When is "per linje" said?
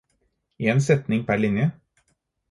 1.27-1.67